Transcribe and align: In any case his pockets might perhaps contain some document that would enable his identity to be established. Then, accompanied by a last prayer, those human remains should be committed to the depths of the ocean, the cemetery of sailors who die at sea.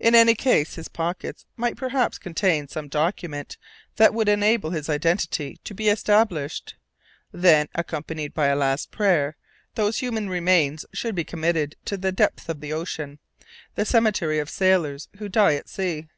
In 0.00 0.14
any 0.14 0.34
case 0.34 0.76
his 0.76 0.88
pockets 0.88 1.44
might 1.54 1.76
perhaps 1.76 2.16
contain 2.16 2.68
some 2.68 2.88
document 2.88 3.58
that 3.96 4.14
would 4.14 4.26
enable 4.26 4.70
his 4.70 4.88
identity 4.88 5.60
to 5.62 5.74
be 5.74 5.90
established. 5.90 6.74
Then, 7.32 7.68
accompanied 7.74 8.32
by 8.32 8.46
a 8.46 8.56
last 8.56 8.90
prayer, 8.90 9.36
those 9.74 9.98
human 9.98 10.30
remains 10.30 10.86
should 10.94 11.14
be 11.14 11.22
committed 11.22 11.76
to 11.84 11.98
the 11.98 12.12
depths 12.12 12.48
of 12.48 12.62
the 12.62 12.72
ocean, 12.72 13.18
the 13.74 13.84
cemetery 13.84 14.38
of 14.38 14.48
sailors 14.48 15.10
who 15.18 15.28
die 15.28 15.56
at 15.56 15.68
sea. 15.68 16.08